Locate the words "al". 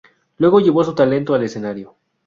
1.35-1.43